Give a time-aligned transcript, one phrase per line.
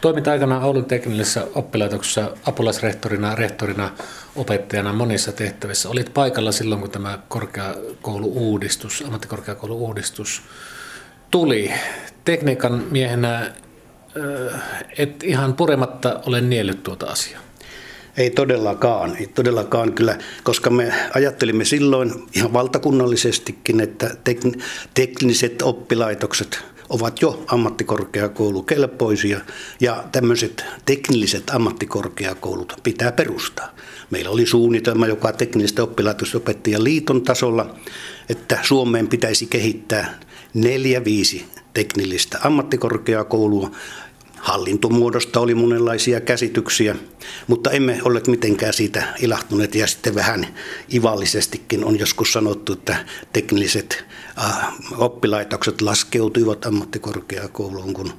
[0.00, 3.90] Toiminta-aikana Oulun teknillisessä oppilaitoksessa apulaisrehtorina, rehtorina,
[4.36, 5.88] opettajana monissa tehtävissä.
[5.88, 10.42] Olit paikalla silloin, kun tämä korkeakoulu-uudistus, ammattikorkeakoulu-uudistus
[11.30, 11.72] tuli.
[12.24, 13.52] Tekniikan miehenä
[14.98, 17.40] et ihan purematta ole niellyt tuota asiaa.
[18.16, 24.16] Ei todellakaan, ei todellakaan kyllä, koska me ajattelimme silloin ihan valtakunnallisestikin, että
[24.94, 29.40] tekniset oppilaitokset ovat jo ammattikorkeakoulukelpoisia
[29.80, 33.68] ja tämmöiset teknilliset ammattikorkeakoulut pitää perustaa.
[34.10, 37.74] Meillä oli suunnitelma, joka teknillisten oppilaitosopettajien liiton tasolla,
[38.28, 40.20] että Suomeen pitäisi kehittää
[40.54, 43.70] neljä viisi teknillistä ammattikorkeakoulua,
[44.46, 46.96] hallintomuodosta oli monenlaisia käsityksiä,
[47.46, 49.74] mutta emme ole mitenkään siitä ilahtuneet.
[49.74, 50.46] Ja sitten vähän
[50.94, 52.96] ivallisestikin on joskus sanottu, että
[53.32, 54.04] teknilliset
[54.38, 58.12] äh, oppilaitokset laskeutuivat ammattikorkeakouluun, kun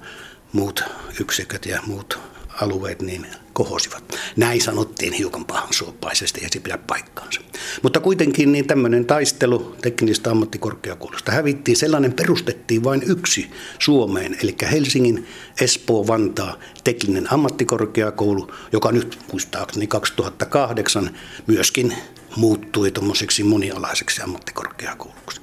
[0.53, 0.84] muut
[1.20, 2.20] yksiköt ja muut
[2.62, 4.03] alueet niin kohosivat.
[4.35, 7.41] Näin sanottiin hiukan pahansuoppaisesti, ja se pidä paikkaansa.
[7.83, 11.77] Mutta kuitenkin niin tämmöinen taistelu teknistä ammattikorkeakoulusta hävittiin.
[11.77, 13.49] Sellainen perustettiin vain yksi
[13.80, 15.27] Suomeen, eli Helsingin
[15.61, 21.94] Espoo Vantaa tekninen ammattikorkeakoulu, joka nyt muistaakseni 2008 myöskin
[22.36, 25.42] muuttui tuommoiseksi monialaiseksi ammattikorkeakouluksi.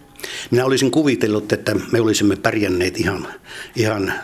[0.50, 3.28] Minä olisin kuvitellut, että me olisimme pärjänneet ihan,
[3.76, 4.14] ihan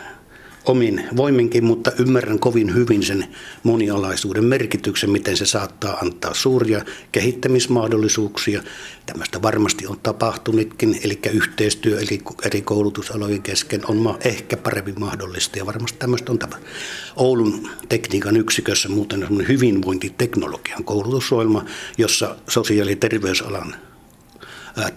[0.65, 3.27] omin voiminkin, mutta ymmärrän kovin hyvin sen
[3.63, 8.63] monialaisuuden merkityksen, miten se saattaa antaa suuria kehittämismahdollisuuksia.
[9.05, 15.65] Tämmöistä varmasti on tapahtunutkin, eli yhteistyö eli eri koulutusalojen kesken on ehkä paremmin mahdollista ja
[15.65, 16.75] varmasti tämmöistä on tapahtunut.
[17.15, 21.65] Oulun tekniikan yksikössä muuten on hyvinvointiteknologian koulutusohjelma,
[21.97, 23.75] jossa sosiaali- ja terveysalan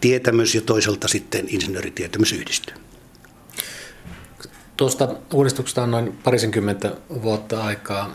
[0.01, 2.84] tietämys ja toisaalta sitten insinööritietämys yhdistyy.
[4.77, 8.15] Tuosta uudistuksesta on noin parisenkymmentä vuotta aikaa.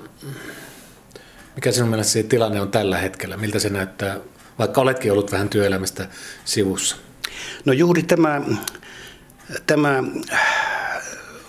[1.56, 3.38] Mikä sinun mielestä se tilanne on tällä hetkellä?
[3.38, 4.18] Miltä se näyttää,
[4.60, 6.08] vaikka oletkin ollut vähän työelämästä
[6.46, 6.96] sivussa?
[7.66, 8.42] No juuri tämä,
[9.68, 10.04] tämä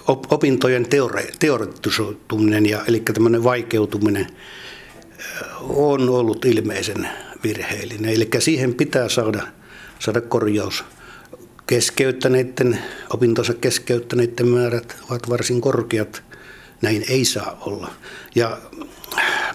[0.09, 1.32] opintojen teore,
[2.69, 4.26] ja eli tämmöinen vaikeutuminen
[5.60, 7.09] on ollut ilmeisen
[7.43, 8.15] virheellinen.
[8.15, 9.43] Eli siihen pitää saada,
[9.99, 10.84] saada korjaus
[11.70, 12.78] keskeyttäneiden,
[13.10, 16.22] opintonsa keskeyttäneiden määrät ovat varsin korkeat.
[16.82, 17.91] Näin ei saa olla.
[18.34, 18.58] Ja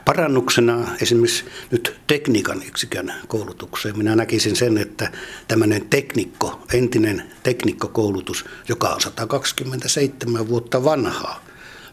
[0.06, 5.12] parannuksena esimerkiksi nyt tekniikan yksikön koulutukseen minä näkisin sen, että
[5.48, 11.46] tämmöinen teknikko, entinen teknikkokoulutus, joka on 127 vuotta vanhaa,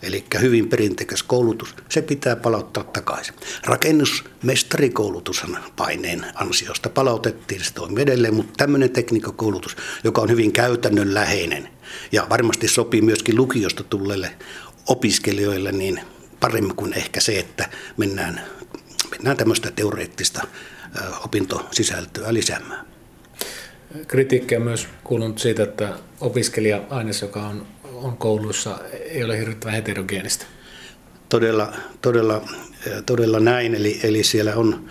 [0.03, 0.69] eli hyvin
[1.23, 3.35] koulutus, se pitää palauttaa takaisin.
[3.65, 11.69] Rakennusmestarikoulutushan paineen ansiosta palautettiin, se toimii edelleen, mutta tämmöinen tekniikkakoulutus, joka on hyvin käytännönläheinen
[12.13, 14.33] ja varmasti sopii myöskin lukiosta tulleille
[14.87, 16.01] opiskelijoille, niin
[16.41, 18.41] paremmin kuin ehkä se, että mennään,
[19.11, 20.43] mennään tämmöistä teoreettista
[21.25, 22.87] opintosisältöä lisäämään.
[24.09, 27.67] Kritiikkiä myös kuulunut siitä, että opiskelija-aines, joka on
[28.03, 30.45] on kouluissa ei ole hirvittävän heterogeenistä.
[31.29, 32.43] Todella, todella,
[33.07, 34.85] todella näin, eli, eli siellä on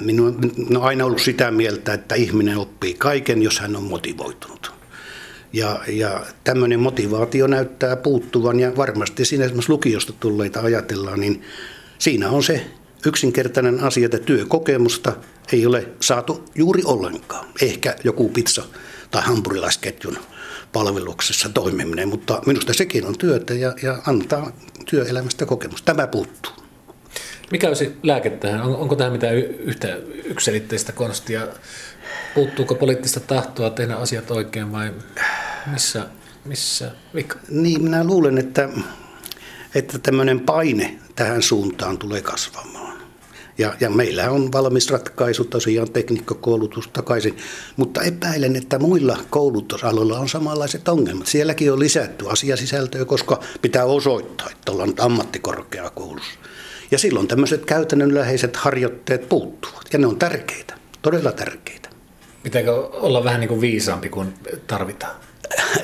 [0.00, 0.38] minun
[0.76, 4.72] on aina ollut sitä mieltä, että ihminen oppii kaiken, jos hän on motivoitunut.
[5.52, 11.42] Ja, ja tämmöinen motivaatio näyttää puuttuvan ja varmasti siinä esimerkiksi lukiosta tulleita ajatellaan, niin
[11.98, 12.66] siinä on se
[13.06, 15.12] yksinkertainen asia, että työkokemusta
[15.52, 17.46] ei ole saatu juuri ollenkaan.
[17.62, 18.66] Ehkä joku pizza-
[19.10, 20.18] tai hampurilaisketjun
[20.72, 24.52] palveluksessa toimiminen, mutta minusta sekin on työtä ja, ja antaa
[24.90, 25.94] työelämästä kokemusta.
[25.94, 26.52] Tämä puuttuu.
[27.50, 28.62] Mikä olisi lääke tähän?
[28.62, 31.48] On, onko tähän mitään yhtä yksilitteistä konstia?
[32.34, 34.92] Puuttuuko poliittista tahtoa tehdä asiat oikein vai
[35.72, 36.06] missä,
[36.44, 37.38] missä vika?
[37.48, 38.68] Niin, minä luulen, että,
[39.74, 42.91] että tämmöinen paine tähän suuntaan tulee kasvamaan.
[43.58, 47.36] Ja, ja meillä on valmis ratkaisu tosiaan teknikkokoulutus takaisin,
[47.76, 51.26] mutta epäilen, että muilla koulutusaloilla on samanlaiset ongelmat.
[51.26, 56.38] Sielläkin on lisätty asiasisältöä, koska pitää osoittaa, että ollaan ammattikorkeakoulussa.
[56.90, 61.88] Ja silloin tämmöiset käytännönläheiset harjoitteet puuttuvat, ja ne on tärkeitä, todella tärkeitä.
[62.42, 64.34] Pitääkö olla vähän niin kuin viisaampi kuin
[64.66, 65.16] tarvitaan?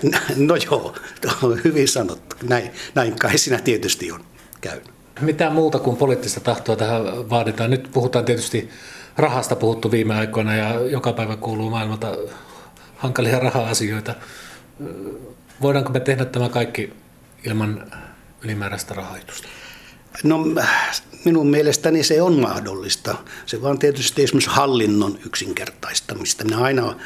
[0.37, 0.95] No joo,
[1.65, 2.37] hyvin sanottu.
[2.43, 4.25] Näin, näin kai siinä tietysti on
[4.61, 4.98] käynyt.
[5.21, 7.71] Mitä muuta kuin poliittista tahtoa tähän vaaditaan?
[7.71, 8.71] Nyt puhutaan tietysti
[9.17, 12.17] rahasta puhuttu viime aikoina ja joka päivä kuuluu maailmalta
[12.97, 14.15] hankalia raha-asioita.
[15.63, 16.93] Voidaanko me tehdä tämä kaikki
[17.45, 17.93] ilman
[18.43, 19.49] ylimääräistä rahoitusta?
[20.25, 20.45] No
[21.25, 23.17] minun mielestäni se on mahdollista.
[23.47, 26.45] Se vaan tietysti esimerkiksi hallinnon yksinkertaistamista.
[26.45, 26.97] Minä aina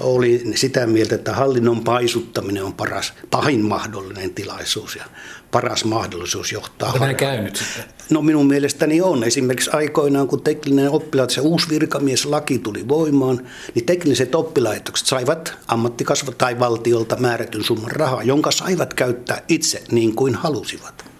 [0.00, 5.04] oli sitä mieltä, että hallinnon paisuttaminen on paras, pahin mahdollinen tilaisuus ja
[5.50, 6.88] paras mahdollisuus johtaa.
[6.88, 7.84] Onko näin käynyt sitten?
[8.10, 9.24] No minun mielestäni on.
[9.24, 16.32] Esimerkiksi aikoinaan, kun tekninen oppilaitos ja uusi virkamieslaki tuli voimaan, niin tekniset oppilaitokset saivat ammattikasva
[16.32, 21.17] tai valtiolta määrätyn summan rahaa, jonka saivat käyttää itse niin kuin halusivat.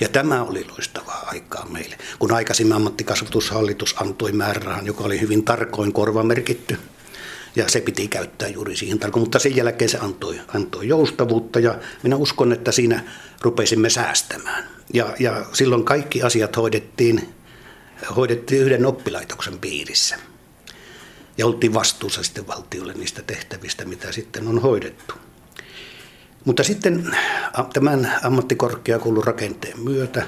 [0.00, 5.92] Ja tämä oli loistavaa aikaa meille, kun aikaisemmin ammattikasvatushallitus antoi määrärahan, joka oli hyvin tarkoin
[5.92, 6.78] korvamerkitty
[7.56, 11.78] ja se piti käyttää juuri siihen tarkoin, mutta sen jälkeen se antoi, antoi joustavuutta ja
[12.02, 13.04] minä uskon, että siinä
[13.42, 14.68] rupesimme säästämään.
[14.94, 17.34] Ja, ja silloin kaikki asiat hoidettiin,
[18.16, 20.16] hoidettiin yhden oppilaitoksen piirissä.
[21.38, 25.14] Ja oltiin vastuussa sitten valtiolle niistä tehtävistä, mitä sitten on hoidettu.
[26.44, 27.16] Mutta sitten
[27.72, 30.22] tämän ammattikorkeakoulun rakenteen myötä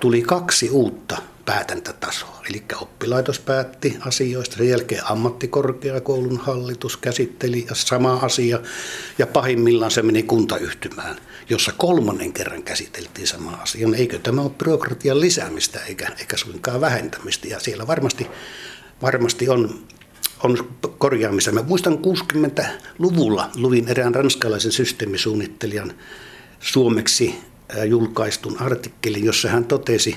[0.00, 2.42] tuli kaksi uutta päätäntätasoa.
[2.50, 8.60] Eli oppilaitos päätti asioista, sen jälkeen ammattikorkeakoulun hallitus käsitteli sama asia
[9.18, 11.16] ja pahimmillaan se meni kuntayhtymään,
[11.48, 13.88] jossa kolmannen kerran käsiteltiin sama asia.
[13.88, 18.26] No eikö tämä ole byrokratian lisäämistä eikä, eikä suinkaan vähentämistä ja siellä varmasti,
[19.02, 19.86] varmasti on
[20.44, 20.58] on
[20.98, 21.52] korjaamista.
[21.52, 25.92] Mä muistan 60-luvulla luvin erään ranskalaisen systeemisuunnittelijan
[26.60, 27.34] suomeksi
[27.86, 30.16] julkaistun artikkelin, jossa hän totesi,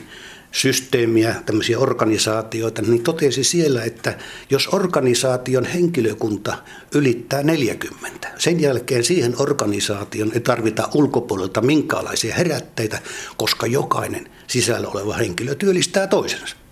[0.51, 4.18] systeemiä, tämmöisiä organisaatioita, niin totesi siellä, että
[4.50, 6.57] jos organisaation henkilökunta
[6.95, 13.00] ylittää 40, sen jälkeen siihen organisaation ei tarvita ulkopuolelta minkälaisia herätteitä,
[13.38, 16.66] koska jokainen sisällä oleva henkilö työllistää toisensa.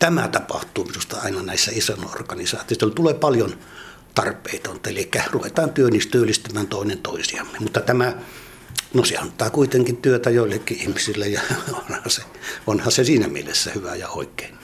[0.00, 2.90] Tämä tapahtuu minusta aina näissä isoissa organisaatioissa.
[2.90, 3.58] Tulee paljon
[4.14, 5.72] tarpeitonta, eli ruvetaan
[6.10, 7.58] työllistämään toinen toisiamme.
[7.60, 8.14] Mutta tämä
[8.94, 11.40] No se antaa kuitenkin työtä joillekin ihmisille ja
[11.72, 12.22] onhan se,
[12.66, 14.59] onhan se siinä mielessä hyvä ja oikein.